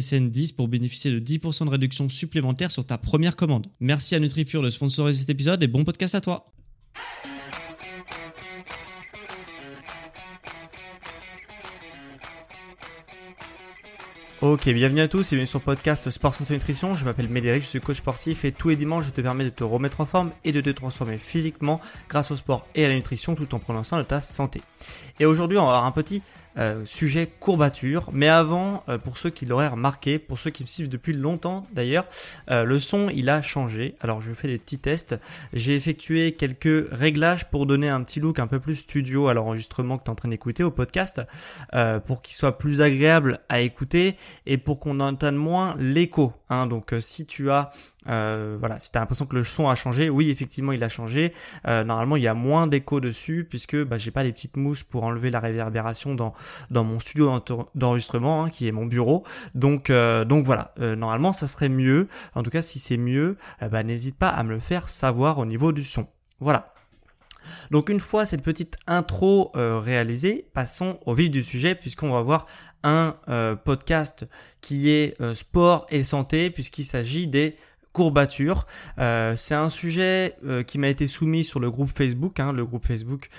[0.00, 3.66] SSN 10 pour bénéficier de 10% de réduction supplémentaire sur ta première commande.
[3.80, 6.46] Merci à NutriPure de sponsoriser cet épisode et bon podcast à toi.
[14.46, 16.94] Ok, bienvenue à tous et bienvenue sur le podcast Sport Santé Nutrition.
[16.94, 19.48] Je m'appelle Médéric, je suis coach sportif et tous les dimanches je te permets de
[19.48, 22.94] te remettre en forme et de te transformer physiquement grâce au sport et à la
[22.94, 24.60] nutrition tout en prenant soin de ta santé.
[25.18, 26.20] Et aujourd'hui on va avoir un petit
[26.56, 28.10] euh, sujet courbature.
[28.12, 31.66] Mais avant, euh, pour ceux qui l'auraient remarqué, pour ceux qui me suivent depuis longtemps
[31.72, 32.06] d'ailleurs,
[32.48, 33.96] euh, le son il a changé.
[34.00, 35.16] Alors je fais des petits tests.
[35.52, 39.98] J'ai effectué quelques réglages pour donner un petit look un peu plus studio à l'enregistrement
[39.98, 41.22] que tu es en train d'écouter au podcast,
[42.06, 44.16] pour qu'il soit plus agréable à écouter
[44.46, 46.32] et pour qu'on entende moins l'écho.
[46.50, 46.66] Hein.
[46.66, 47.70] Donc si tu as
[48.06, 51.32] voilà, si tu as l'impression que le son a changé, oui effectivement il a changé.
[51.66, 55.04] normalement il y a moins d'écho dessus puisque bah, j'ai pas les petites mousses pour
[55.04, 56.34] enlever la réverbération dans
[56.70, 57.42] dans mon studio
[57.74, 59.24] d'enregistrement hein, qui est mon bureau.
[59.54, 62.08] Donc euh, donc voilà, euh, normalement ça serait mieux.
[62.34, 65.46] En tout cas si c'est mieux, ben, n'hésite pas à me le faire savoir au
[65.46, 66.06] niveau du son.
[66.40, 66.72] Voilà.
[67.70, 72.22] Donc une fois cette petite intro euh, réalisée, passons au vif du sujet puisqu'on va
[72.22, 72.46] voir
[72.82, 73.16] un
[73.64, 74.26] podcast
[74.60, 77.56] qui est sport et santé puisqu'il s'agit des
[77.94, 78.66] courbatures.
[78.98, 80.36] c'est un sujet
[80.66, 83.30] qui m'a été soumis sur le groupe Facebook, hein, le groupe Facebook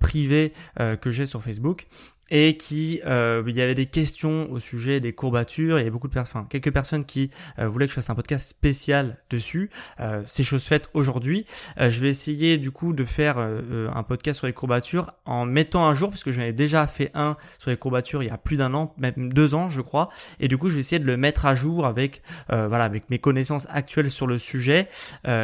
[0.00, 1.86] privé que j'ai sur Facebook
[2.34, 5.78] et qui euh, il y avait des questions au sujet des courbatures.
[5.78, 7.30] Il y avait beaucoup de personnes, quelques personnes qui
[7.60, 9.70] euh, voulaient que je fasse un podcast spécial dessus.
[10.00, 11.46] Euh, c'est chose faite aujourd'hui.
[11.78, 15.86] Euh, je vais essayer du coup de faire un podcast sur les courbatures en mettant
[15.86, 18.38] un jour, parce que j'en ai déjà fait un sur les courbatures il y a
[18.38, 20.08] plus d'un an, même deux ans je crois.
[20.40, 23.20] Et du coup je vais essayer de le mettre à jour avec voilà avec mes
[23.20, 24.88] connaissances actuelles sur le sujet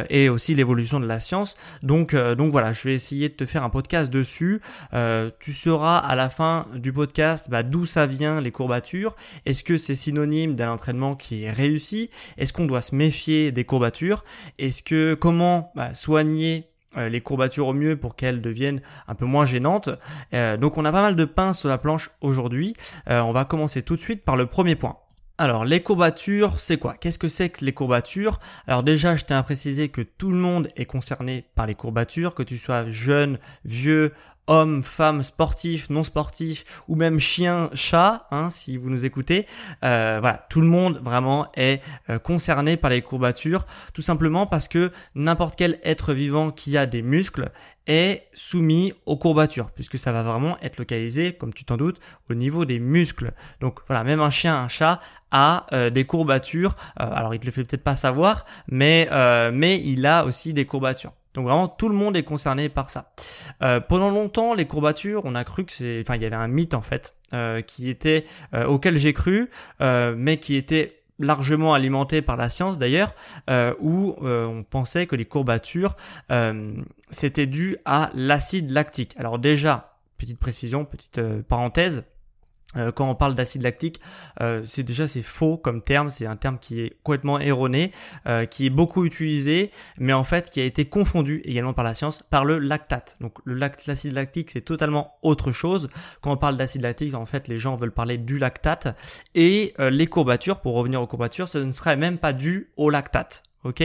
[0.09, 1.55] et aussi l'évolution de la science.
[1.83, 4.59] Donc donc voilà, je vais essayer de te faire un podcast dessus.
[5.39, 9.15] tu seras à la fin du podcast bah, d'où ça vient les courbatures?
[9.45, 12.09] Est-ce que c'est synonyme d'un entraînement qui est réussi?
[12.37, 14.23] Est-ce qu'on doit se méfier des courbatures?
[14.57, 19.25] Est-ce que comment bah, soigner euh, les courbatures au mieux pour qu'elles deviennent un peu
[19.25, 19.89] moins gênantes?
[20.33, 22.75] Euh, donc on a pas mal de pain sur la planche aujourd'hui.
[23.09, 24.97] Euh, on va commencer tout de suite par le premier point.
[25.41, 26.93] Alors les courbatures, c'est quoi?
[26.93, 28.39] Qu'est-ce que c'est que les courbatures?
[28.67, 32.35] Alors déjà, je tiens à préciser que tout le monde est concerné par les courbatures,
[32.35, 34.13] que tu sois jeune, vieux,
[34.51, 39.47] hommes, femmes, sportifs, non sportifs, ou même chien, chat, hein, si vous nous écoutez.
[39.85, 44.67] Euh, voilà, tout le monde vraiment est euh, concerné par les courbatures, tout simplement parce
[44.67, 47.49] que n'importe quel être vivant qui a des muscles
[47.87, 52.33] est soumis aux courbatures, puisque ça va vraiment être localisé, comme tu t'en doutes, au
[52.33, 53.31] niveau des muscles.
[53.61, 54.99] Donc voilà, même un chien, un chat
[55.31, 56.75] a euh, des courbatures.
[56.97, 59.07] alors il te le fait peut-être pas savoir, mais
[59.53, 61.13] mais il a aussi des courbatures.
[61.33, 63.11] Donc vraiment tout le monde est concerné par ça.
[63.61, 66.47] Euh, pendant longtemps, les courbatures, on a cru que c'est, enfin il y avait un
[66.47, 69.49] mythe en fait euh, qui était euh, auquel j'ai cru,
[69.79, 73.13] mais qui était largement alimenté par la science d'ailleurs,
[73.79, 75.95] où on pensait que les courbatures
[77.09, 79.15] c'était dû à l'acide lactique.
[79.17, 82.05] Alors déjà, petite précision, petite parenthèse,
[82.95, 83.99] quand on parle d'acide lactique,
[84.41, 87.91] euh, c'est déjà c'est faux comme terme, c'est un terme qui est complètement erroné,
[88.27, 91.93] euh, qui est beaucoup utilisé, mais en fait qui a été confondu également par la
[91.93, 93.17] science par le lactate.
[93.19, 95.89] Donc le l'acide lactique c'est totalement autre chose.
[96.21, 98.95] Quand on parle d'acide lactique, en fait les gens veulent parler du lactate
[99.35, 103.43] et les courbatures, pour revenir aux courbatures, ce ne serait même pas dû au lactate.
[103.63, 103.83] Ok,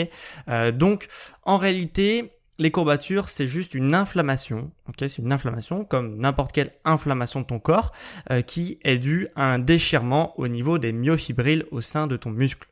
[0.72, 1.06] donc
[1.42, 6.72] en réalité les courbatures, c'est juste une inflammation, ok C'est une inflammation comme n'importe quelle
[6.84, 7.92] inflammation de ton corps
[8.30, 12.30] euh, qui est due à un déchirement au niveau des myofibrilles au sein de ton
[12.30, 12.68] muscle.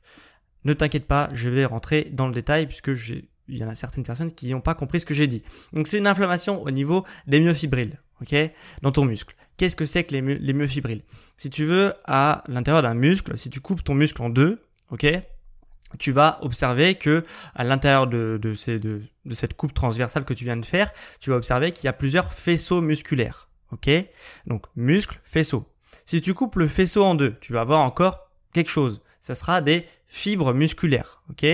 [0.65, 3.75] Ne t'inquiète pas, je vais rentrer dans le détail puisque j'ai il y en a
[3.75, 5.43] certaines personnes qui n'ont pas compris ce que j'ai dit.
[5.73, 8.35] Donc c'est une inflammation au niveau des myofibrilles, ok,
[8.83, 9.35] dans ton muscle.
[9.57, 11.03] Qu'est-ce que c'est que les, myofibrilles?
[11.37, 15.07] Si tu veux, à l'intérieur d'un muscle, si tu coupes ton muscle en deux, ok,
[15.99, 17.25] tu vas observer que
[17.55, 18.55] à l'intérieur de, de,
[19.33, 22.33] cette coupe transversale que tu viens de faire, tu vas observer qu'il y a plusieurs
[22.33, 23.49] faisceaux musculaires.
[23.73, 23.91] Ok?
[24.47, 25.67] Donc muscle, faisceau.
[26.07, 29.03] Si tu coupes le faisceau en deux, tu vas avoir encore quelque chose.
[29.21, 31.23] Ça sera des fibres musculaires.
[31.31, 31.47] Ok?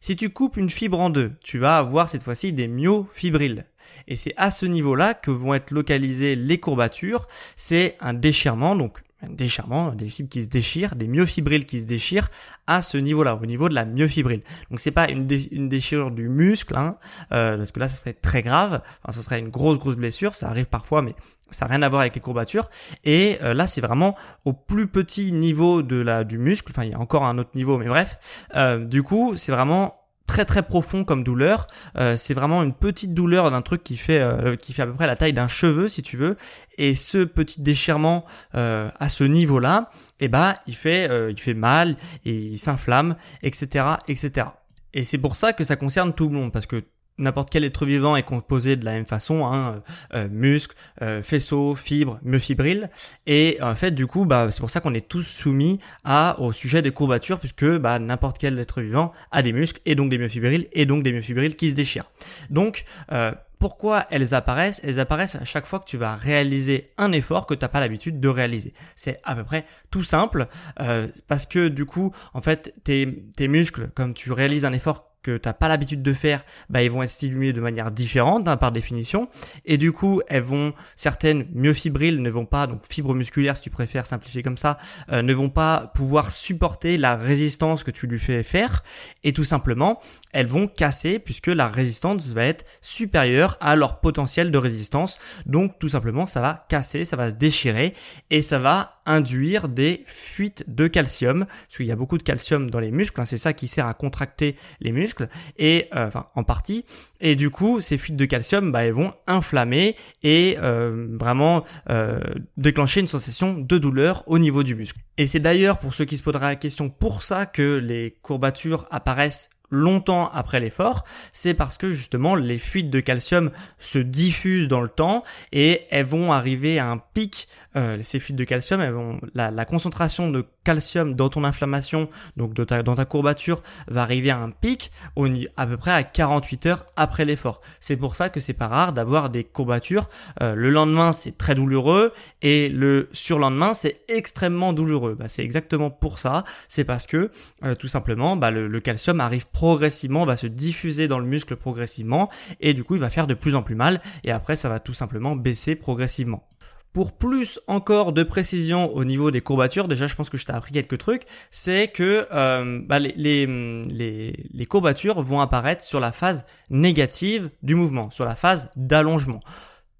[0.00, 3.64] Si tu coupes une fibre en deux, tu vas avoir cette fois-ci des myofibrilles.
[4.08, 7.26] Et c'est à ce niveau-là que vont être localisées les courbatures.
[7.56, 12.28] C'est un déchirement, donc déchirement, des fibres qui se déchirent, des myofibrilles qui se déchirent
[12.66, 14.42] à ce niveau-là, au niveau de la myofibrille.
[14.70, 16.96] Donc c'est pas une, déchirure du muscle, hein,
[17.32, 20.48] euh, parce que là ça serait très grave, enfin serait une grosse grosse blessure, ça
[20.48, 21.14] arrive parfois, mais
[21.50, 22.68] ça n'a rien à voir avec les courbatures.
[23.04, 26.70] Et euh, là, c'est vraiment au plus petit niveau de la du muscle.
[26.70, 28.46] Enfin, il y a encore un autre niveau, mais bref.
[28.56, 31.66] Euh, du coup, c'est vraiment très très profond comme douleur.
[31.96, 34.94] Euh, c'est vraiment une petite douleur d'un truc qui fait euh, qui fait à peu
[34.94, 36.36] près la taille d'un cheveu si tu veux.
[36.78, 38.24] Et ce petit déchirement
[38.54, 39.90] euh, à ce niveau-là,
[40.20, 44.46] eh ben il fait il fait mal il s'inflamme, etc., etc.
[44.94, 46.82] Et c'est pour ça que ça concerne tout le monde parce que
[47.18, 49.82] n'importe quel être vivant est composé de la même façon, hein,
[50.14, 52.88] euh, muscles, euh, faisceaux, fibres, myofibrilles.
[53.26, 56.52] Et en fait, du coup, bah, c'est pour ça qu'on est tous soumis à, au
[56.52, 60.18] sujet des courbatures, puisque bah, n'importe quel être vivant a des muscles et donc des
[60.18, 62.10] myofibrilles et donc des myofibrilles qui se déchirent.
[62.50, 63.32] Donc, euh,
[63.62, 64.80] pourquoi elles apparaissent?
[64.82, 67.78] Elles apparaissent à chaque fois que tu vas réaliser un effort que tu n'as pas
[67.78, 68.74] l'habitude de réaliser.
[68.96, 70.48] C'est à peu près tout simple
[70.80, 75.11] euh, parce que du coup, en fait, tes, tes muscles, comme tu réalises un effort
[75.22, 78.56] que t'as pas l'habitude de faire, bah ils vont être stimulés de manière différente hein,
[78.56, 79.28] par définition,
[79.64, 83.70] et du coup elles vont certaines myofibrilles ne vont pas donc fibres musculaires si tu
[83.70, 84.78] préfères simplifier comme ça,
[85.10, 88.82] euh, ne vont pas pouvoir supporter la résistance que tu lui fais faire,
[89.24, 90.00] et tout simplement
[90.32, 95.78] elles vont casser puisque la résistance va être supérieure à leur potentiel de résistance, donc
[95.78, 97.94] tout simplement ça va casser, ça va se déchirer
[98.30, 102.70] et ça va induire des fuites de calcium, parce qu'il y a beaucoup de calcium
[102.70, 105.28] dans les muscles, hein, c'est ça qui sert à contracter les muscles,
[105.58, 106.84] et euh, enfin en partie,
[107.20, 112.20] et du coup ces fuites de calcium, bah, elles vont inflammer et euh, vraiment euh,
[112.56, 115.00] déclencher une sensation de douleur au niveau du muscle.
[115.18, 118.86] Et c'est d'ailleurs pour ceux qui se poseraient la question pour ça que les courbatures
[118.90, 124.82] apparaissent longtemps après l'effort, c'est parce que justement les fuites de calcium se diffusent dans
[124.82, 127.48] le temps et elles vont arriver à un pic.
[127.76, 128.94] Euh, ces fuites de calcium, elles
[129.34, 134.50] la, concentration de calcium dans ton inflammation, donc dans ta courbature, va arriver à un
[134.50, 135.26] pic au,
[135.56, 137.60] à peu près à 48 heures après l'effort.
[137.80, 140.08] C'est pour ça que c'est pas rare d'avoir des courbatures.
[140.42, 145.14] Euh, le lendemain, c'est très douloureux et le surlendemain, c'est extrêmement douloureux.
[145.14, 146.44] Bah, c'est exactement pour ça.
[146.68, 147.30] C'est parce que
[147.64, 151.56] euh, tout simplement, bah, le, le calcium arrive progressivement, va se diffuser dans le muscle
[151.56, 152.28] progressivement
[152.60, 154.80] et du coup il va faire de plus en plus mal et après ça va
[154.80, 156.46] tout simplement baisser progressivement.
[156.92, 160.52] Pour plus encore de précision au niveau des courbatures, déjà je pense que je t'ai
[160.52, 167.48] appris quelques trucs, c'est que euh, bah, les, courbatures vont apparaître sur la phase négative
[167.62, 169.40] du mouvement, sur la phase d'allongement.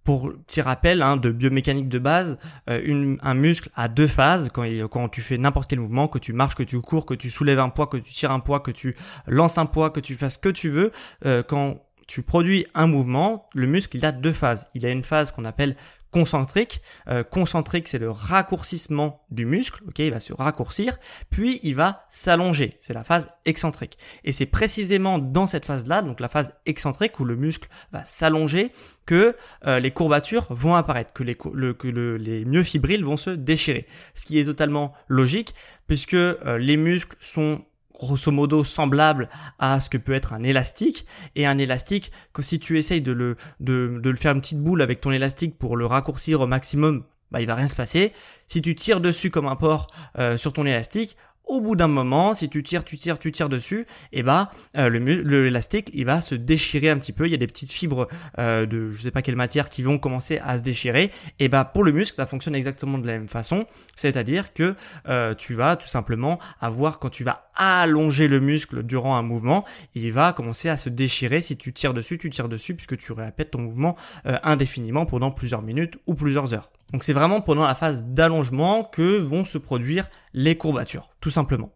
[0.05, 4.67] Pour petit rappel hein, de biomécanique de base, euh, un muscle a deux phases quand,
[4.91, 7.61] quand tu fais n'importe quel mouvement, que tu marches, que tu cours, que tu soulèves
[7.61, 8.97] un poids, que tu tires un poids, que tu
[9.27, 10.91] lances un poids, que tu fasses ce que tu veux.
[11.25, 14.69] Euh, quand tu produis un mouvement, le muscle il a deux phases.
[14.75, 15.77] Il a une phase qu'on appelle
[16.13, 16.83] concentrique.
[17.09, 19.83] Euh, concentrique, c'est le raccourcissement du muscle.
[19.89, 20.99] Ok, il va se raccourcir,
[21.31, 22.77] puis il va s'allonger.
[22.79, 23.99] C'est la phase excentrique.
[24.23, 28.71] Et c'est précisément dans cette phase-là, donc la phase excentrique où le muscle va s'allonger,
[29.07, 29.35] que
[29.67, 33.87] euh, les courbatures vont apparaître, que les que les myofibrilles vont se déchirer.
[34.15, 35.55] Ce qui est totalement logique,
[35.89, 37.65] puisque euh, les muscles sont
[38.03, 39.29] grosso modo semblable
[39.61, 41.07] à ce que peut être un élastique
[41.37, 44.61] et un élastique que si tu essayes de le de, de le faire une petite
[44.61, 48.13] boule avec ton élastique pour le raccourcir au maximum bah il va rien se passer
[48.49, 49.87] si tu tires dessus comme un porc
[50.19, 51.17] euh, sur ton élastique
[51.47, 54.89] au bout d'un moment, si tu tires, tu tires, tu tires dessus, et bah euh,
[54.89, 57.27] le l'élastique il va se déchirer un petit peu.
[57.27, 59.99] Il y a des petites fibres euh, de je sais pas quelle matière qui vont
[59.99, 61.11] commencer à se déchirer.
[61.39, 63.67] Et bah pour le muscle, ça fonctionne exactement de la même façon,
[63.97, 64.75] c'est-à-dire que
[65.09, 69.65] euh, tu vas tout simplement avoir quand tu vas allonger le muscle durant un mouvement,
[69.95, 71.41] il va commencer à se déchirer.
[71.41, 75.63] Si tu tires dessus, tu tires dessus puisque tu répètes ton mouvement indéfiniment pendant plusieurs
[75.63, 76.73] minutes ou plusieurs heures.
[76.93, 81.73] Donc c'est vraiment pendant la phase d'allongement que vont se produire les courbatures, tout simplement.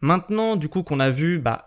[0.00, 1.66] Maintenant, du coup, qu'on a vu, bah,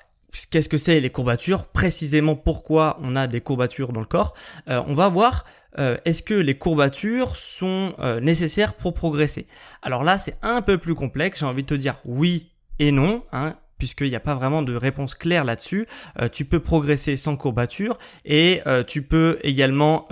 [0.50, 4.34] qu'est-ce que c'est les courbatures, précisément pourquoi on a des courbatures dans le corps,
[4.70, 5.46] euh, on va voir
[5.79, 9.48] euh, est-ce que les courbatures sont euh, nécessaires pour progresser?
[9.82, 12.52] Alors là, c'est un peu plus complexe, j'ai envie de te dire oui
[12.87, 15.87] et non, hein, puisqu'il n'y a pas vraiment de réponse claire là-dessus.
[16.19, 20.07] Euh, tu peux progresser sans courbature et euh, tu peux également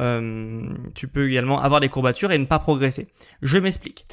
[0.96, 3.08] tu peux également avoir des courbatures et ne pas progresser.
[3.42, 4.06] Je m'explique.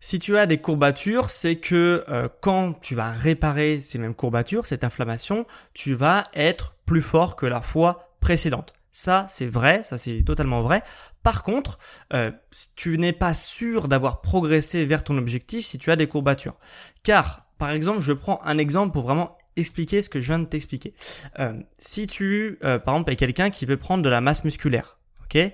[0.00, 2.04] Si tu as des courbatures, c'est que
[2.40, 5.44] quand tu vas réparer ces mêmes courbatures, cette inflammation,
[5.74, 8.72] tu vas être plus fort que la fois précédente.
[9.00, 10.82] Ça, c'est vrai, ça c'est totalement vrai.
[11.22, 11.78] Par contre,
[12.12, 12.30] euh,
[12.76, 16.58] tu n'es pas sûr d'avoir progressé vers ton objectif si tu as des courbatures.
[17.02, 20.44] Car, par exemple, je prends un exemple pour vraiment expliquer ce que je viens de
[20.44, 20.92] t'expliquer.
[21.38, 24.98] Euh, si tu, euh, par exemple, es quelqu'un qui veut prendre de la masse musculaire,
[25.24, 25.50] ok?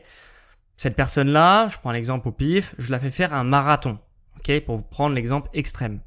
[0.77, 4.01] Cette personne-là, je prends un exemple au pif, je la fais faire un marathon,
[4.41, 4.59] ok?
[4.65, 6.01] Pour prendre l'exemple extrême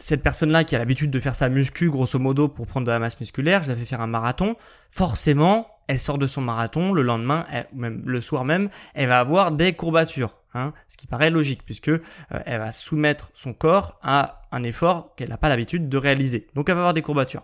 [0.00, 2.98] cette personne-là qui a l'habitude de faire sa muscu grosso modo pour prendre de la
[2.98, 4.56] masse musculaire, je la fais faire un marathon,
[4.90, 7.44] forcément, elle sort de son marathon, le lendemain,
[7.74, 11.98] le soir même, elle va avoir des courbatures, hein, ce qui paraît logique puisque euh,
[12.46, 16.46] elle va soumettre son corps à un effort qu'elle n'a pas l'habitude de réaliser.
[16.54, 17.42] Donc elle va avoir des courbatures.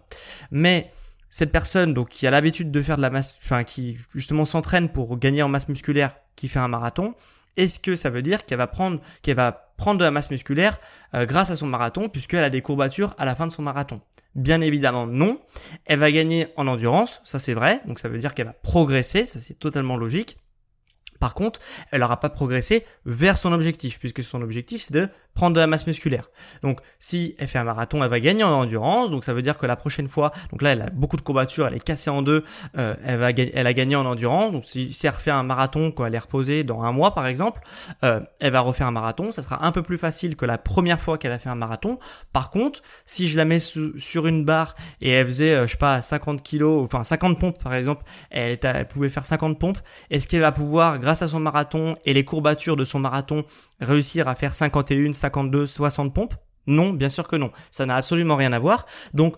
[0.52, 0.92] Mais
[1.28, 4.90] cette personne donc qui a l'habitude de faire de la masse, enfin qui justement s'entraîne
[4.90, 7.16] pour gagner en masse musculaire, qui fait un marathon,
[7.56, 10.78] est-ce que ça veut dire qu'elle va prendre, qu'elle va prendre de la masse musculaire
[11.14, 14.00] euh, grâce à son marathon, puisqu'elle a des courbatures à la fin de son marathon?
[14.34, 15.40] Bien évidemment, non.
[15.86, 19.24] Elle va gagner en endurance, ça c'est vrai, donc ça veut dire qu'elle va progresser,
[19.24, 20.38] ça c'est totalement logique.
[21.20, 21.60] Par contre,
[21.90, 25.68] elle n'aura pas progressé vers son objectif, puisque son objectif c'est de prendre de la
[25.68, 26.28] masse musculaire.
[26.62, 29.58] Donc si elle fait un marathon, elle va gagner en endurance, donc ça veut dire
[29.58, 32.22] que la prochaine fois, donc là elle a beaucoup de courbatures, elle est cassée en
[32.22, 32.42] deux,
[32.76, 36.18] euh, elle a gagné en endurance, donc si, elle refait un marathon quand elle est
[36.18, 37.60] reposée dans un mois par exemple,
[38.02, 41.00] euh, elle va refaire un marathon, ça sera un peu plus facile que la première
[41.00, 41.98] fois qu'elle a fait un marathon.
[42.32, 45.78] Par contre, si je la mets sur une barre et elle faisait, euh, je sais
[45.78, 49.78] pas, 50 kilos, enfin 50 pompes par exemple, elle pouvait faire 50 pompes,
[50.10, 53.44] est-ce qu'elle va pouvoir grâce à son marathon et les courbatures de son marathon,
[53.80, 56.34] réussir à faire 51, 52, 60 pompes?
[56.66, 57.50] Non, bien sûr que non.
[57.70, 58.86] Ça n'a absolument rien à voir.
[59.14, 59.36] Donc,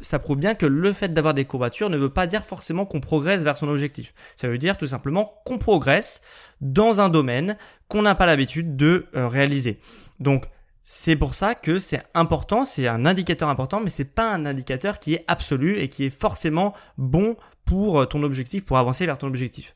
[0.00, 3.00] ça prouve bien que le fait d'avoir des courbatures ne veut pas dire forcément qu'on
[3.00, 4.12] progresse vers son objectif.
[4.36, 6.22] Ça veut dire tout simplement qu'on progresse
[6.60, 7.56] dans un domaine
[7.88, 9.80] qu'on n'a pas l'habitude de euh, réaliser.
[10.20, 10.46] Donc,
[10.84, 14.98] c'est pour ça que c'est important, c'est un indicateur important, mais c'est pas un indicateur
[14.98, 19.18] qui est absolu et qui est forcément bon pour euh, ton objectif, pour avancer vers
[19.18, 19.74] ton objectif.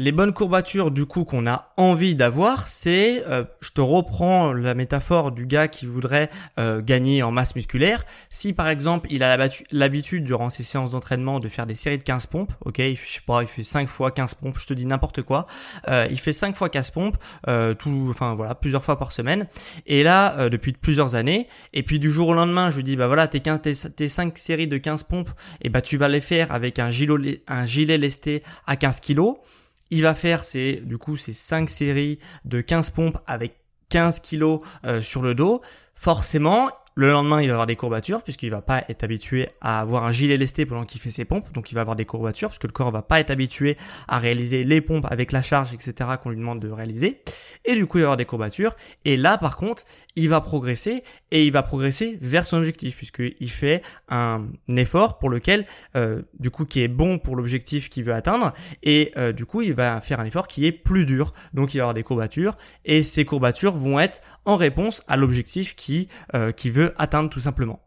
[0.00, 4.74] Les bonnes courbatures du coup qu'on a envie d'avoir, c'est, euh, je te reprends la
[4.74, 8.04] métaphore du gars qui voudrait euh, gagner en masse musculaire.
[8.28, 9.36] Si par exemple il a
[9.72, 13.22] l'habitude durant ses séances d'entraînement de faire des séries de 15 pompes, ok, je sais
[13.26, 15.46] pas, il fait 5 fois 15 pompes, je te dis n'importe quoi,
[15.88, 17.16] euh, il fait 5 fois 15 pompes,
[17.80, 19.48] tout, enfin voilà, plusieurs fois par semaine.
[19.86, 23.08] Et là, depuis plusieurs années, et puis du jour au lendemain, je lui dis bah
[23.08, 26.52] voilà, tes, 15, tes, 5 séries de 15 pompes, et bah tu vas les faire
[26.52, 29.38] avec un gilet, un gilet lesté à 15 kilos.
[29.90, 33.56] Il va faire ses, du coup, ces 5 séries de 15 pompes avec
[33.88, 35.62] 15 kilos euh, sur le dos.
[35.94, 36.68] Forcément,
[36.98, 40.10] le lendemain, il va avoir des courbatures puisqu'il va pas être habitué à avoir un
[40.10, 41.44] gilet lesté pendant qu'il fait ses pompes.
[41.52, 43.76] Donc, il va avoir des courbatures puisque le corps va pas être habitué
[44.08, 46.10] à réaliser les pompes avec la charge, etc.
[46.20, 47.22] qu'on lui demande de réaliser.
[47.64, 48.74] Et du coup, il va avoir des courbatures.
[49.04, 49.84] Et là, par contre,
[50.16, 55.30] il va progresser et il va progresser vers son objectif puisqu'il fait un effort pour
[55.30, 58.52] lequel, euh, du coup, qui est bon pour l'objectif qu'il veut atteindre.
[58.82, 61.32] Et euh, du coup, il va faire un effort qui est plus dur.
[61.54, 65.76] Donc, il va avoir des courbatures et ces courbatures vont être en réponse à l'objectif
[65.76, 67.80] qui, euh, qui veut atteindre tout simplement.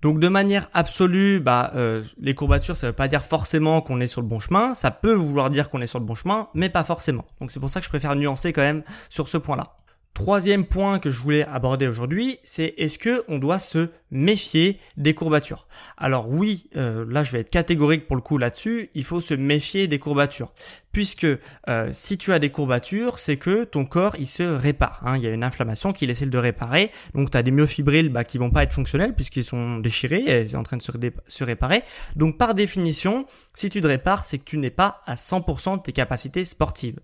[0.00, 4.00] Donc de manière absolue, bah, euh, les courbatures, ça ne veut pas dire forcément qu'on
[4.00, 4.74] est sur le bon chemin.
[4.74, 7.24] Ça peut vouloir dire qu'on est sur le bon chemin, mais pas forcément.
[7.40, 9.74] Donc c'est pour ça que je préfère nuancer quand même sur ce point-là.
[10.14, 15.14] Troisième point que je voulais aborder aujourd'hui, c'est est-ce que on doit se méfier des
[15.14, 19.20] courbatures Alors oui, euh, là je vais être catégorique pour le coup là-dessus, il faut
[19.20, 20.52] se méfier des courbatures
[20.92, 21.26] puisque
[21.68, 25.00] euh, si tu as des courbatures, c'est que ton corps il se répare.
[25.04, 25.16] Hein.
[25.16, 28.24] Il y a une inflammation qu'il essaie de réparer, donc tu as des myofibrilles bah,
[28.24, 30.90] qui vont pas être fonctionnels puisqu'ils sont déchirés et sont en train de se,
[31.26, 31.82] se, réparer.
[32.16, 35.82] Donc par définition, si tu te répares, c'est que tu n'es pas à 100% de
[35.82, 36.98] tes capacités sportives.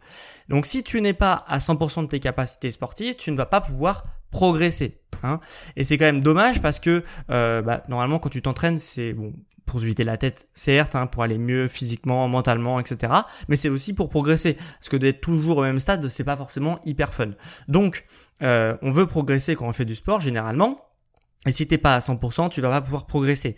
[0.49, 3.61] Donc si tu n'es pas à 100% de tes capacités sportives, tu ne vas pas
[3.61, 4.05] pouvoir
[4.35, 5.01] progresser.
[5.23, 5.39] Hein.
[5.77, 9.33] Et c'est quand même dommage parce que euh, bah, normalement quand tu t'entraînes, c'est bon
[9.65, 13.13] pour se vider la tête, certes, hein, pour aller mieux physiquement, mentalement, etc.
[13.49, 16.81] Mais c'est aussi pour progresser, parce que d'être toujours au même stade, c'est pas forcément
[16.85, 17.31] hyper fun.
[17.67, 18.05] Donc,
[18.43, 20.85] euh, on veut progresser quand on fait du sport, généralement.
[21.47, 23.57] Et si t'es pas à 100%, tu vas pas pouvoir progresser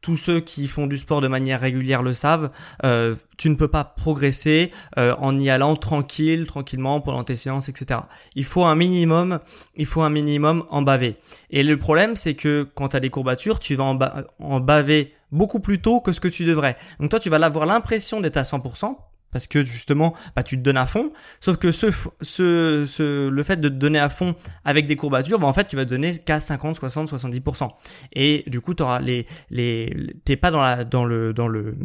[0.00, 2.50] tous ceux qui font du sport de manière régulière le savent,
[2.84, 7.68] euh, tu ne peux pas progresser euh, en y allant tranquille, tranquillement pendant tes séances,
[7.68, 8.00] etc.
[8.34, 9.38] Il faut un minimum,
[9.76, 11.16] il faut un minimum en baver.
[11.50, 13.96] Et le problème, c'est que quand tu as des courbatures, tu vas
[14.38, 16.76] en, baver beaucoup plus tôt que ce que tu devrais.
[17.00, 18.96] Donc toi, tu vas avoir l'impression d'être à 100%,
[19.32, 21.12] parce que justement bah, tu te donnes à fond.
[21.40, 25.38] Sauf que ce, ce, ce, le fait de te donner à fond avec des courbatures
[25.38, 27.68] bah, en fait tu vas te donner qu'à 50 60 70%
[28.12, 29.94] et du coup tu auras les les
[30.24, 31.76] t'es pas dans la dans le dans le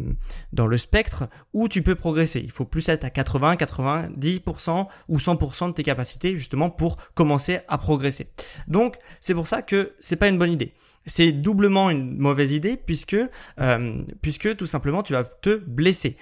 [0.52, 2.40] dans le spectre où tu peux progresser.
[2.42, 7.60] Il faut plus être à 80 90% ou 100% de tes capacités justement pour commencer
[7.68, 8.28] à progresser.
[8.68, 10.74] Donc c'est pour ça que c'est pas une bonne idée.
[11.06, 13.16] C'est doublement une mauvaise idée puisque
[13.60, 16.16] euh, puisque tout simplement tu vas te blesser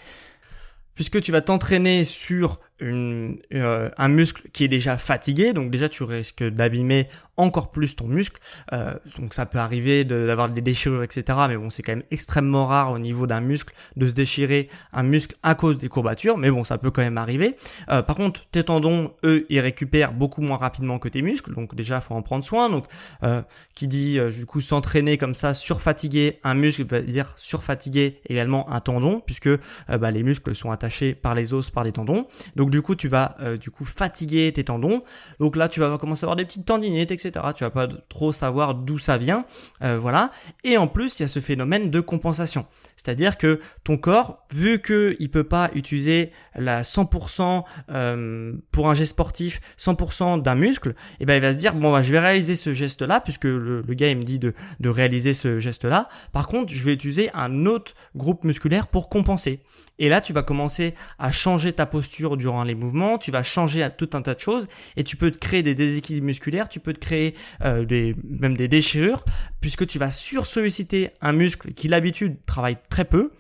[0.95, 6.03] puisque tu vas t'entraîner sur euh, un muscle qui est déjà fatigué, donc déjà tu
[6.03, 8.41] risques d'abîmer encore plus ton muscle.
[8.73, 11.39] Euh, donc ça peut arriver d'avoir des déchirures, etc.
[11.49, 15.03] Mais bon, c'est quand même extrêmement rare au niveau d'un muscle de se déchirer un
[15.03, 16.37] muscle à cause des courbatures.
[16.39, 17.57] Mais bon, ça peut quand même arriver.
[17.91, 21.55] Euh, par contre, tes tendons, eux, ils récupèrent beaucoup moins rapidement que tes muscles.
[21.55, 22.69] Donc déjà, faut en prendre soin.
[22.69, 22.87] Donc
[23.75, 28.81] qui dit du coup s'entraîner comme ça, surfatiguer un muscle, veut dire surfatiguer également un
[28.81, 29.49] tendon, puisque
[29.89, 32.27] bah, les muscles sont attachés par les os, par les tendons.
[32.57, 35.05] Donc du coup, tu vas euh, du coup fatiguer tes tendons.
[35.39, 37.33] Donc là, tu vas commencer à avoir des petites tendinites, etc.
[37.55, 39.45] Tu vas pas trop savoir d'où ça vient,
[39.83, 40.31] euh, voilà.
[40.65, 44.81] Et en plus, il y a ce phénomène de compensation, c'est-à-dire que ton corps, vu
[44.81, 50.91] que il peut pas utiliser la 100% euh, pour un geste sportif, 100% d'un muscle,
[50.91, 53.45] et eh ben il va se dire bon bah je vais réaliser ce geste-là puisque
[53.45, 56.09] le, gars il me dit de, de réaliser ce geste-là.
[56.33, 59.61] Par contre, je vais utiliser un autre groupe musculaire pour compenser.
[59.99, 63.83] Et là, tu vas commencer à changer ta posture durant les mouvements, tu vas changer
[63.83, 66.81] à tout un tas de choses et tu peux te créer des déséquilibres musculaires, tu
[66.81, 69.25] peux te créer euh, même des déchirures
[69.61, 73.31] puisque tu vas sursolliciter un muscle qui l'habitude travaille très peu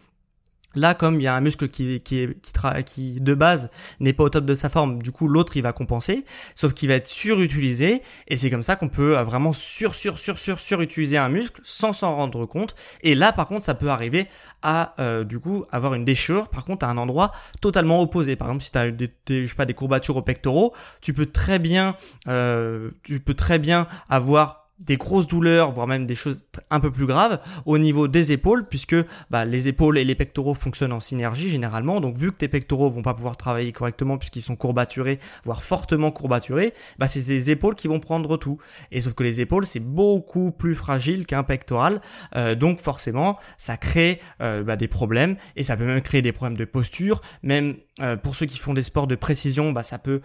[0.74, 4.24] Là, comme il y a un muscle qui, qui, qui, qui de base n'est pas
[4.24, 6.24] au top de sa forme, du coup l'autre il va compenser,
[6.54, 10.18] sauf qu'il va être surutilisé, et c'est comme ça qu'on peut euh, vraiment sur sur
[10.18, 12.74] sur sur surutiliser un muscle sans s'en rendre compte.
[13.02, 14.26] Et là, par contre, ça peut arriver
[14.62, 18.36] à euh, du coup avoir une déchirure, par contre à un endroit totalement opposé.
[18.36, 19.12] Par exemple, si tu as des,
[19.46, 21.96] sais pas des courbatures aux pectoraux, tu peux très bien
[22.28, 26.90] euh, tu peux très bien avoir des grosses douleurs, voire même des choses un peu
[26.90, 28.96] plus graves au niveau des épaules, puisque
[29.30, 32.00] bah, les épaules et les pectoraux fonctionnent en synergie généralement.
[32.00, 36.10] Donc vu que tes pectoraux vont pas pouvoir travailler correctement puisqu'ils sont courbaturés, voire fortement
[36.10, 38.58] courbaturés, bah, c'est les épaules qui vont prendre tout.
[38.90, 42.00] Et sauf que les épaules c'est beaucoup plus fragile qu'un pectoral,
[42.36, 46.32] euh, donc forcément ça crée euh, bah, des problèmes et ça peut même créer des
[46.32, 47.22] problèmes de posture.
[47.42, 50.20] Même euh, pour ceux qui font des sports de précision, bah, ça peut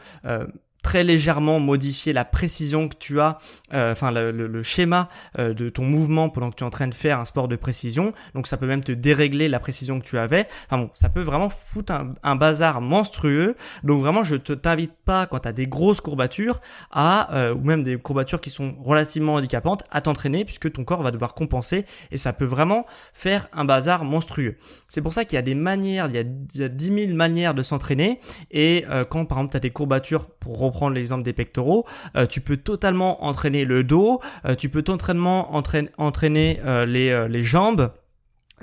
[0.88, 3.38] très légèrement modifier la précision que tu as,
[3.74, 6.94] euh, enfin le, schéma euh, de ton mouvement pendant que tu es en train de
[6.94, 8.14] faire un sport de précision.
[8.36, 10.48] Donc ça peut même te dérégler la précision que tu avais.
[10.66, 11.92] Enfin bon, ça peut vraiment foutre
[12.24, 13.58] un, bazar monstrueux.
[13.84, 17.60] Donc vraiment, je te t'invite pas quand tu as des grosses courbatures à euh, ou
[17.64, 21.84] même des courbatures qui sont relativement handicapantes à t'entraîner puisque ton corps va devoir compenser
[22.12, 24.56] et ça peut vraiment faire un bazar monstrueux.
[24.88, 26.24] C'est pour ça qu'il y a des manières, il y a,
[26.54, 28.22] il y a 10 000 manières de s'entraîner
[28.52, 31.86] et quand par exemple tu as des courbatures pour reprendre prendre l'exemple des pectoraux,
[32.16, 37.44] euh, tu peux totalement entraîner le dos, euh, tu peux totalement entraîner, euh, les, les
[37.44, 37.92] jambes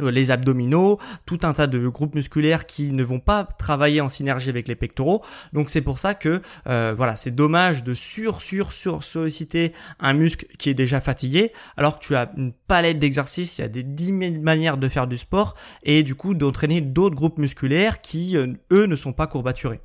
[0.00, 4.50] les abdominaux, tout un tas de groupes musculaires qui ne vont pas travailler en synergie
[4.50, 5.22] avec les pectoraux.
[5.53, 10.46] Donc c'est pour ça que voilà, c'est dommage de sur sur sur solliciter un muscle
[10.59, 13.85] qui est déjà fatigué alors que tu as une palette d'exercices, il y a des
[13.85, 18.35] 10 000 manières de faire du sport et du coup d'entraîner d'autres groupes musculaires qui
[18.37, 19.81] eux ne sont pas courbaturés.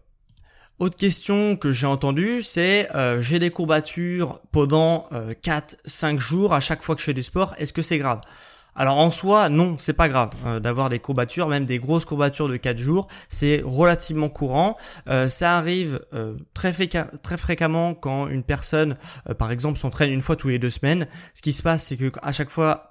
[0.80, 6.62] Autre question que j'ai entendue, c'est euh, j'ai des courbatures pendant euh, 4-5 jours à
[6.62, 8.22] chaque fois que je fais du sport, est-ce que c'est grave?
[8.78, 12.48] Alors en soi, non, c'est pas grave euh, d'avoir des courbatures, même des grosses courbatures
[12.48, 14.78] de 4 jours, c'est relativement courant.
[15.10, 16.00] Euh, ça arrive
[16.54, 18.96] très, très, fréquemment quand une personne,
[19.38, 21.08] par exemple, s'entraîne une fois tous les deux semaines.
[21.36, 22.89] Ce qui se passe, c'est que à chaque fois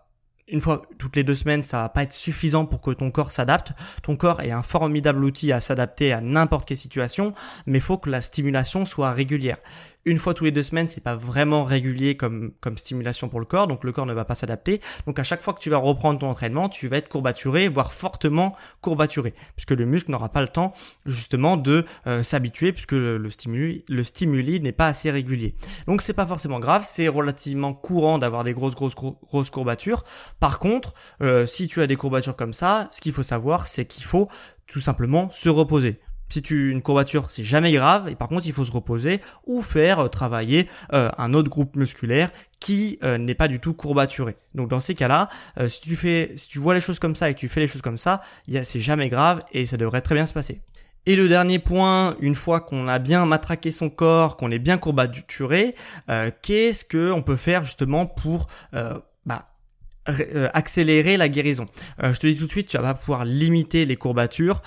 [0.50, 3.32] une fois toutes les deux semaines, ça va pas être suffisant pour que ton corps
[3.32, 3.72] s'adapte.
[4.02, 7.32] Ton corps est un formidable outil à s'adapter à n'importe quelle situation,
[7.66, 9.58] mais faut que la stimulation soit régulière
[10.08, 13.46] une fois tous les deux semaines, c'est pas vraiment régulier comme, comme stimulation pour le
[13.46, 14.80] corps, donc le corps ne va pas s'adapter.
[15.06, 17.92] Donc à chaque fois que tu vas reprendre ton entraînement, tu vas être courbaturé, voire
[17.92, 20.72] fortement courbaturé, puisque le muscle n'aura pas le temps
[21.04, 25.54] justement de euh, s'habituer, puisque le, stimuli, le stimuli n'est pas assez régulier.
[25.86, 30.04] Donc c'est pas forcément grave, c'est relativement courant d'avoir des grosses grosses grosses courbatures.
[30.40, 33.84] Par contre, euh, si tu as des courbatures comme ça, ce qu'il faut savoir, c'est
[33.84, 34.28] qu'il faut
[34.66, 38.08] tout simplement se reposer si tu une courbature, c'est jamais grave.
[38.08, 41.76] Et par contre, il faut se reposer ou faire euh, travailler euh, un autre groupe
[41.76, 44.36] musculaire qui euh, n'est pas du tout courbaturé.
[44.54, 45.28] Donc dans ces cas-là,
[45.68, 47.68] si tu fais, si tu vois les choses comme ça et que tu fais les
[47.68, 48.20] choses comme ça,
[48.64, 50.62] c'est jamais grave et ça devrait très bien se passer.
[51.06, 54.76] Et le dernier point, une fois qu'on a bien matraqué son corps, qu'on est bien
[54.76, 55.74] courbaturé,
[56.42, 58.48] qu'est-ce que on peut faire justement pour
[60.54, 61.66] accélérer la guérison.
[62.02, 64.62] je te dis tout de suite, tu vas pas pouvoir limiter les courbatures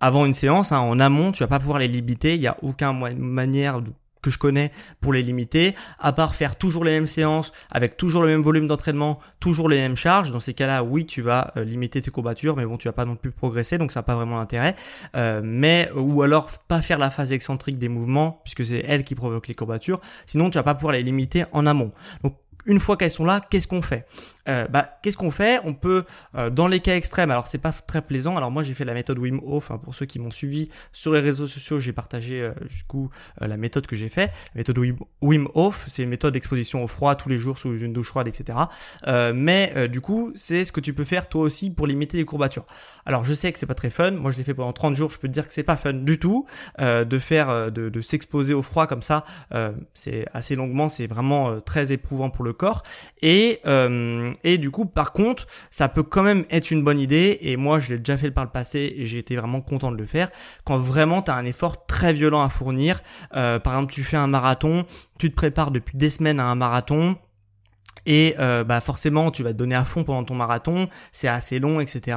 [0.00, 0.72] avant une séance.
[0.72, 2.34] Hein, en amont, tu vas pas pouvoir les limiter.
[2.34, 3.80] Il y a aucune manière
[4.22, 4.70] que je connais
[5.00, 8.66] pour les limiter, à part faire toujours les mêmes séances, avec toujours le même volume
[8.66, 10.30] d'entraînement, toujours les mêmes charges.
[10.30, 13.04] Dans ces cas-là, oui, tu vas euh, limiter tes courbatures, mais bon, tu vas pas
[13.04, 14.74] non plus progresser, donc ça n'a pas vraiment d'intérêt.
[15.16, 19.14] Euh, mais ou alors pas faire la phase excentrique des mouvements, puisque c'est elle qui
[19.14, 20.00] provoque les courbatures.
[20.26, 21.92] Sinon, tu vas pas pouvoir les limiter en amont.
[22.66, 24.06] Une fois qu'elles sont là, qu'est-ce qu'on fait?
[24.48, 25.60] Euh, bah, qu'est-ce qu'on fait?
[25.64, 28.36] On peut, euh, dans les cas extrêmes, alors c'est pas très plaisant.
[28.36, 29.70] Alors moi j'ai fait la méthode Wim Hof.
[29.70, 33.10] Hein, pour ceux qui m'ont suivi sur les réseaux sociaux, j'ai partagé euh, du coup
[33.40, 34.26] la méthode que j'ai fait.
[34.54, 37.78] La méthode Wim, Wim Hof, c'est une méthode d'exposition au froid tous les jours sous
[37.78, 38.58] une douche froide, etc.
[39.34, 42.66] mais du coup, c'est ce que tu peux faire toi aussi pour limiter les courbatures.
[43.06, 44.12] Alors je sais que c'est pas très fun.
[44.12, 45.10] Moi je l'ai fait pendant 30 jours.
[45.10, 46.46] Je peux te dire que c'est pas fun du tout
[46.78, 49.24] de faire, de, de s'exposer au froid comme ça.
[49.94, 50.88] c'est assez longuement.
[50.88, 52.82] C'est vraiment très éprouvant pour le corps.
[53.22, 53.60] Et
[54.44, 57.38] et du coup, par contre, ça peut quand même être une bonne idée.
[57.42, 59.96] Et moi, je l'ai déjà fait par le passé et j'ai été vraiment content de
[59.96, 60.30] le faire.
[60.64, 63.02] Quand vraiment tu as un effort très violent à fournir.
[63.36, 64.84] Euh, par exemple, tu fais un marathon,
[65.18, 67.16] tu te prépares depuis des semaines à un marathon.
[68.06, 71.58] Et euh, bah forcément, tu vas te donner à fond pendant ton marathon, c'est assez
[71.58, 72.16] long, etc.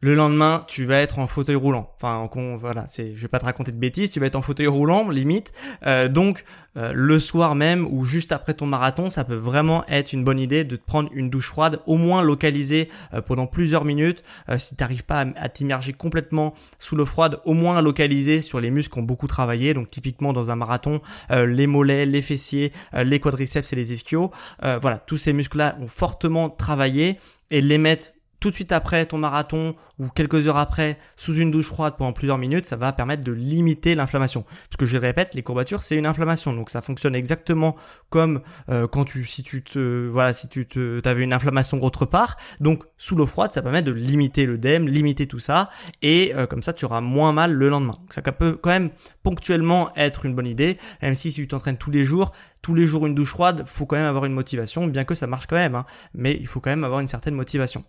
[0.00, 1.92] Le lendemain, tu vas être en fauteuil roulant.
[1.96, 4.68] Enfin, voilà, c'est, je vais pas te raconter de bêtises, tu vas être en fauteuil
[4.68, 5.50] roulant, limite.
[5.86, 6.44] Euh, donc,
[6.76, 10.38] euh, le soir même ou juste après ton marathon, ça peut vraiment être une bonne
[10.38, 14.22] idée de te prendre une douche froide, au moins localisée euh, pendant plusieurs minutes.
[14.56, 18.70] si tu n'arrives pas à, t'immerger complètement sous l'eau froide, au moins localisée sur les
[18.70, 19.74] muscles qui ont beaucoup travaillé.
[19.74, 24.30] Donc, typiquement dans un marathon, les mollets, les fessiers, les quadriceps et les ischios.
[24.62, 27.18] voilà, tous ces muscles-là ont fortement travaillé
[27.50, 31.50] et les mettre tout de suite après ton marathon ou quelques heures après sous une
[31.50, 34.42] douche froide pendant plusieurs minutes, ça va permettre de limiter l'inflammation.
[34.42, 37.76] Parce que je le répète, les courbatures c'est une inflammation, donc ça fonctionne exactement
[38.10, 42.06] comme euh, quand tu si tu te voilà si tu te avais une inflammation autre
[42.06, 42.36] part.
[42.60, 45.68] Donc sous l'eau froide, ça permet de limiter l'œdème, limiter tout ça,
[46.02, 47.96] et euh, comme ça tu auras moins mal le lendemain.
[48.00, 48.90] Donc ça peut quand même
[49.22, 52.84] ponctuellement être une bonne idée, même si si tu t'entraînes tous les jours, tous les
[52.84, 55.56] jours une douche froide, faut quand même avoir une motivation, bien que ça marche quand
[55.56, 57.84] même, hein, mais il faut quand même avoir une certaine motivation.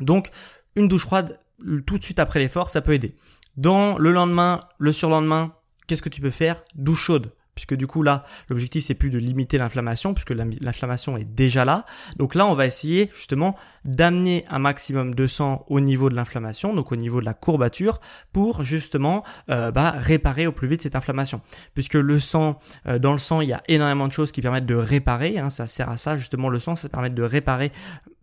[0.00, 0.30] Donc,
[0.76, 1.38] une douche froide
[1.86, 3.16] tout de suite après l'effort, ça peut aider.
[3.56, 5.54] Dans le lendemain, le surlendemain,
[5.86, 6.62] qu'est-ce que tu peux faire?
[6.74, 11.24] Douche chaude puisque du coup là, l'objectif c'est plus de limiter l'inflammation, puisque l'inflammation est
[11.24, 11.84] déjà là.
[12.16, 16.72] Donc là, on va essayer justement d'amener un maximum de sang au niveau de l'inflammation,
[16.72, 17.98] donc au niveau de la courbature,
[18.32, 21.40] pour justement euh, bah, réparer au plus vite cette inflammation.
[21.74, 24.66] Puisque le sang, euh, dans le sang, il y a énormément de choses qui permettent
[24.66, 27.72] de réparer, hein, ça sert à ça justement le sang, ça permet de réparer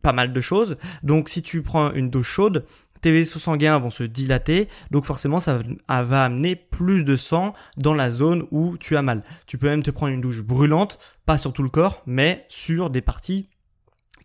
[0.02, 0.78] pas mal de choses.
[1.04, 2.66] Donc si tu prends une douche chaude,
[3.12, 8.10] vaisseaux sanguins vont se dilater, donc forcément ça va amener plus de sang dans la
[8.10, 9.24] zone où tu as mal.
[9.48, 12.90] Tu peux même te prendre une douche brûlante, pas sur tout le corps, mais sur
[12.90, 13.50] des parties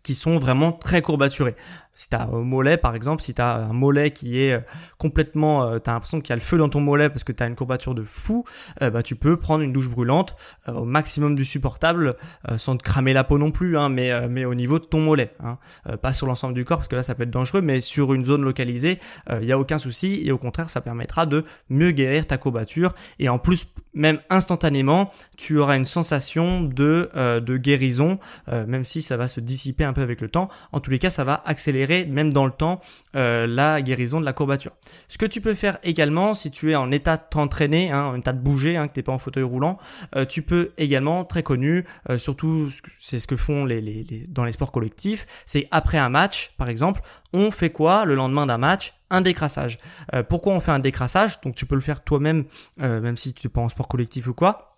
[0.03, 1.55] qui sont vraiment très courbaturées.
[1.93, 4.59] Si tu as un mollet par exemple, si tu as un mollet qui est euh,
[4.97, 7.31] complètement, euh, tu as l'impression qu'il y a le feu dans ton mollet parce que
[7.31, 8.45] tu as une courbature de fou,
[8.81, 10.35] euh, bah, tu peux prendre une douche brûlante
[10.67, 12.15] au maximum du supportable
[12.57, 15.33] sans te cramer la peau non plus, hein, mais, au niveau de ton mollet.
[15.43, 15.57] Hein.
[16.01, 18.25] pas sur l'ensemble du corps parce que là ça peut être dangereux, mais sur une
[18.25, 18.99] zone localisée,
[19.31, 22.93] il n'y a aucun souci et au contraire ça permettra de mieux guérir ta courbature
[23.19, 29.27] et en plus même instantanément tu auras une sensation de guérison même si ça va
[29.27, 30.49] se dissiper un peu avec le temps.
[30.71, 32.79] En tous les cas ça va accélérer même dans le temps,
[33.15, 34.71] euh, la guérison de la courbature.
[35.07, 38.15] Ce que tu peux faire également, si tu es en état de t'entraîner, hein, en
[38.15, 39.77] état de bouger, hein, que t'es pas en fauteuil roulant,
[40.15, 44.51] euh, tu peux également, très connu, euh, surtout c'est ce que font les, dans les
[44.51, 47.01] sports collectifs, c'est après un match, par exemple,
[47.33, 48.93] on fait quoi le lendemain d'un match?
[49.09, 49.77] Un décrassage.
[50.29, 51.41] pourquoi on fait un décrassage?
[51.41, 52.45] Donc tu peux le faire toi-même,
[52.77, 54.71] même si tu n'es pas en sport collectif ou quoi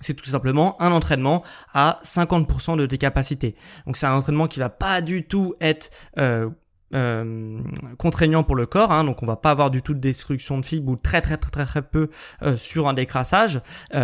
[0.00, 3.54] c'est tout simplement un entraînement à 50% de tes capacités.
[3.86, 6.48] Donc c'est un entraînement qui va pas du tout être euh,
[6.94, 7.60] euh,
[7.98, 10.64] contraignant pour le corps, hein, donc on va pas avoir du tout de destruction de
[10.64, 12.08] fibres ou très très très très, peu
[12.42, 13.60] euh, sur un décrassage,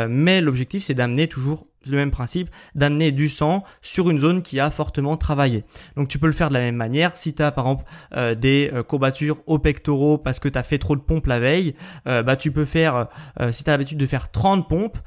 [0.08, 4.60] mais l'objectif c'est d'amener toujours le même principe d'amener du sang sur une zone qui
[4.60, 5.64] a fortement travaillé.
[5.96, 7.16] Donc tu peux le faire de la même manière.
[7.16, 7.84] Si tu as par exemple
[8.16, 11.40] euh, des euh, courbatures aux pectoraux parce que tu as fait trop de pompes la
[11.40, 11.74] veille,
[12.06, 13.08] euh, bah tu peux faire
[13.50, 14.98] si tu as l'habitude de faire 30 pompes,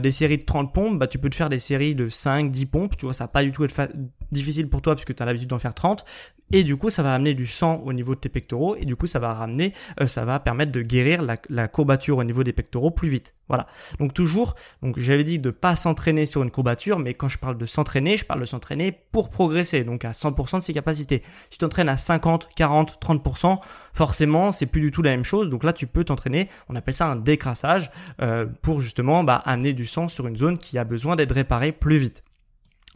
[0.00, 2.66] des séries de 30 pompes, bah tu peux te faire des séries de 5 10
[2.66, 3.90] pompes, tu vois ça va pas du tout être
[4.32, 6.04] difficile pour toi puisque tu as l'habitude d'en faire 30
[6.52, 8.96] et du coup ça va amener du sang au niveau de tes pectoraux et du
[8.96, 9.72] coup ça va ramener
[10.06, 13.34] ça va permettre de guérir la, la courbature au niveau des pectoraux plus vite.
[13.48, 13.66] Voilà.
[13.98, 17.58] Donc toujours donc j'avais dit de pas s'entraîner sur une courbature, mais quand je parle
[17.58, 21.22] de s'entraîner, je parle de s'entraîner pour progresser, donc à 100% de ses capacités.
[21.44, 23.58] Si tu t'entraînes à 50, 40, 30%,
[23.92, 25.48] forcément, c'est plus du tout la même chose.
[25.48, 29.72] Donc là, tu peux t'entraîner, on appelle ça un décrassage, euh, pour justement bah, amener
[29.72, 32.22] du sang sur une zone qui a besoin d'être réparée plus vite.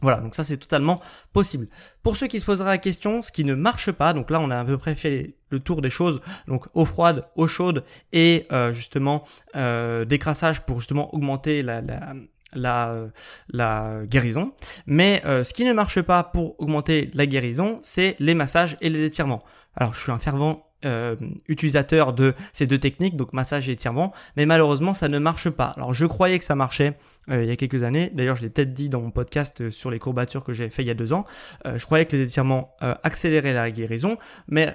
[0.01, 0.99] Voilà, donc ça c'est totalement
[1.31, 1.67] possible.
[2.03, 4.49] Pour ceux qui se poseraient la question, ce qui ne marche pas, donc là on
[4.49, 8.47] a à peu près fait le tour des choses, donc eau froide, eau chaude et
[8.51, 9.23] euh, justement
[9.55, 12.13] euh, décrassage pour justement augmenter la, la
[12.53, 13.05] la,
[13.49, 14.53] la guérison.
[14.85, 18.89] Mais euh, ce qui ne marche pas pour augmenter la guérison, c'est les massages et
[18.89, 19.43] les étirements.
[19.75, 21.15] Alors je suis un fervent euh,
[21.47, 25.73] utilisateur de ces deux techniques, donc massage et étirement, mais malheureusement ça ne marche pas.
[25.75, 26.97] Alors je croyais que ça marchait
[27.29, 29.71] euh, il y a quelques années, d'ailleurs je l'ai peut-être dit dans mon podcast euh,
[29.71, 31.25] sur les courbatures que j'avais fait il y a deux ans,
[31.65, 34.17] je croyais que les étirements accéléraient la guérison,
[34.47, 34.73] mais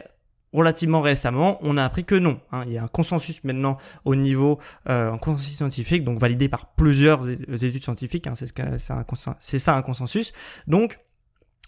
[0.53, 2.41] relativement récemment, on a appris que non.
[2.53, 2.63] Hein.
[2.67, 7.29] Il y a un consensus maintenant au niveau, un consensus scientifique, donc validé par plusieurs
[7.29, 8.27] études scientifiques.
[8.27, 8.35] Hein.
[8.35, 10.33] c'est ce ça un consensus.
[10.67, 10.99] Donc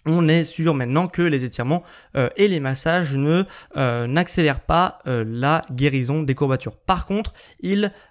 [0.09, 1.83] on est sûr maintenant que les étirements
[2.15, 6.75] euh, et les massages euh, n'accélèrent pas euh, la guérison des courbatures.
[6.75, 7.33] Par contre,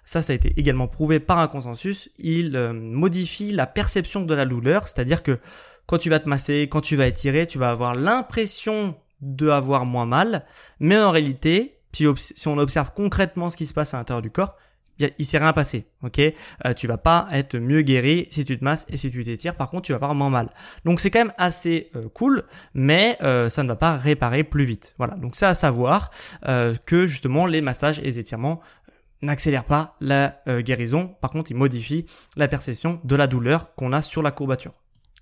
[0.05, 4.45] ça ça a été également prouvé par un consensus, il modifie la perception de la
[4.45, 5.39] douleur, c'est-à-dire que
[5.85, 9.85] quand tu vas te masser, quand tu vas étirer, tu vas avoir l'impression de avoir
[9.85, 10.45] moins mal,
[10.79, 14.55] mais en réalité, si on observe concrètement ce qui se passe à l'intérieur du corps,
[15.17, 16.19] il s'est rien passé, ok?
[16.19, 19.55] Euh, Tu vas pas être mieux guéri si tu te masses et si tu t'étires.
[19.55, 20.49] Par contre, tu vas avoir moins mal.
[20.85, 24.65] Donc c'est quand même assez euh, cool, mais euh, ça ne va pas réparer plus
[24.65, 24.95] vite.
[24.97, 25.15] Voilà.
[25.15, 26.09] Donc c'est à savoir
[26.85, 28.59] que justement les massages et les étirements
[29.21, 31.15] n'accélèrent pas la guérison.
[31.21, 34.73] Par contre, ils modifient la perception de la douleur qu'on a sur la courbature.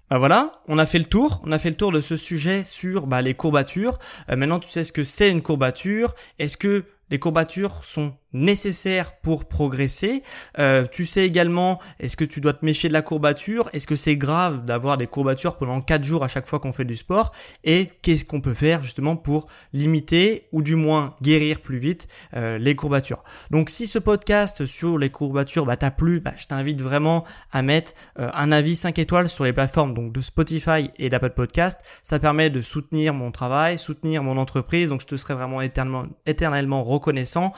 [0.10, 2.64] Bah voilà, on a fait le tour, on a fait le tour de ce sujet
[2.64, 4.00] sur bah, les courbatures.
[4.30, 6.14] maintenant, tu sais ce que c'est une courbature.
[6.40, 10.22] Est-ce que les courbatures sont nécessaires pour progresser.
[10.60, 13.70] Euh, tu sais également, est-ce que tu dois te méfier de la courbature?
[13.74, 16.86] Est-ce que c'est grave d'avoir des courbatures pendant 4 jours à chaque fois qu'on fait
[16.86, 17.32] du sport?
[17.64, 22.58] Et qu'est-ce qu'on peut faire justement pour limiter ou du moins guérir plus vite euh,
[22.58, 23.24] les courbatures?
[23.52, 27.62] Donc si ce podcast sur les courbatures bah, t'a plu, bah, je t'invite vraiment à
[27.62, 31.80] mettre euh, un avis 5 étoiles sur les plateformes donc de Spotify et d'Apple Podcast.
[32.04, 34.90] Ça permet de soutenir mon travail, soutenir mon entreprise.
[34.90, 37.54] Donc je te serai vraiment éternellement, éternellement reconnaissant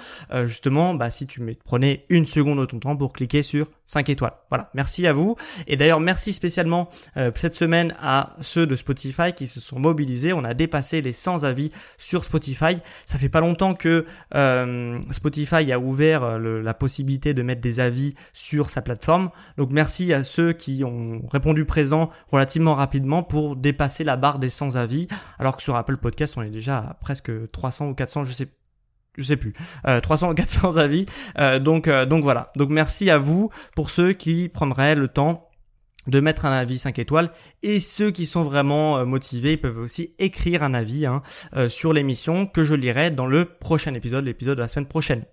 [0.60, 4.34] justement bah, si tu prenais une seconde de ton temps pour cliquer sur 5 étoiles.
[4.50, 5.36] Voilà, merci à vous.
[5.68, 10.34] Et d'ailleurs, merci spécialement euh, cette semaine à ceux de Spotify qui se sont mobilisés.
[10.34, 12.78] On a dépassé les 100 avis sur Spotify.
[13.06, 17.80] Ça fait pas longtemps que euh, Spotify a ouvert euh, la possibilité de mettre des
[17.80, 19.30] avis sur sa plateforme.
[19.58, 24.50] Donc merci à ceux qui ont répondu présent relativement rapidement pour dépasser la barre des
[24.50, 25.08] 100 avis,
[25.40, 28.50] alors que sur Apple Podcast, on est déjà à presque 300 ou 400, je sais
[29.20, 29.54] je sais plus,
[29.88, 31.06] euh, 300 ou 400 avis.
[31.40, 32.52] Euh, donc, euh, donc voilà.
[32.56, 35.50] Donc merci à vous pour ceux qui prendraient le temps
[36.08, 37.30] de mettre un avis 5 étoiles
[37.62, 41.22] et ceux qui sont vraiment euh, motivés peuvent aussi écrire un avis hein,
[41.68, 45.26] sur l'émission que je lirai dans le prochain épisode, l'épisode de la semaine prochaine.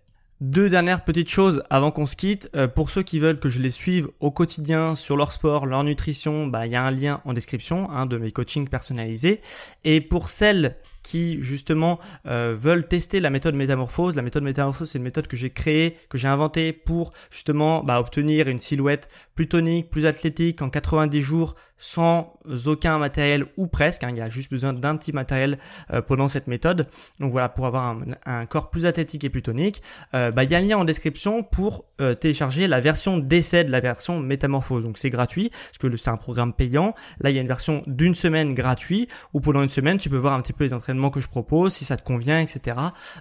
[0.42, 2.50] Deux dernières petites choses avant qu'on se quitte.
[2.74, 6.46] pour ceux qui veulent que je les suive au quotidien sur leur sport, leur nutrition,
[6.46, 9.40] bah il y a un lien en description hein, de mes coachings personnalisés.
[9.84, 14.16] Et pour celles qui justement euh, veulent tester la méthode métamorphose.
[14.16, 18.00] La méthode métamorphose, c'est une méthode que j'ai créée, que j'ai inventée pour justement bah,
[18.00, 22.34] obtenir une silhouette plus tonique, plus athlétique en 90 jours sans
[22.66, 24.04] aucun matériel ou presque.
[24.04, 24.10] Hein.
[24.10, 25.58] il y a juste besoin d'un petit matériel
[25.92, 26.88] euh, pendant cette méthode.
[27.20, 29.82] Donc voilà, pour avoir un, corps plus athlétique et plus tonique.
[30.14, 31.84] Euh, bah, il y a un lien en description pour
[32.20, 34.84] télécharger la version d'essai de la version métamorphose.
[34.84, 36.94] Donc c'est gratuit parce que c'est un programme payant.
[37.20, 40.16] Là, il y a une version d'une semaine gratuite où pendant une semaine, tu peux
[40.16, 42.76] voir un petit peu les entraînements que je propose, si ça te convient, etc.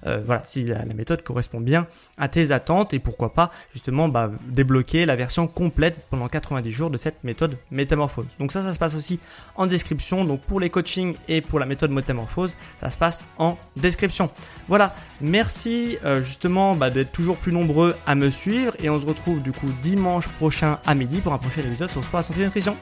[0.06, 1.88] Euh, voilà, si la, méthode correspond bien
[2.18, 6.89] à tes attentes et pourquoi pas justement bah, débloquer la version complète pendant 90 jours
[6.89, 8.28] de cette méthode métamorphose.
[8.51, 9.19] Ça, ça se passe aussi
[9.55, 10.25] en description.
[10.25, 14.29] Donc pour les coachings et pour la méthode métamorphose, ça se passe en description.
[14.67, 19.05] Voilà, merci euh, justement bah, d'être toujours plus nombreux à me suivre et on se
[19.05, 22.45] retrouve du coup dimanche prochain à midi pour un prochain épisode sur Sport, Santé et
[22.45, 22.75] Nutrition.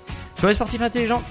[0.43, 1.23] Les sportifs intelligents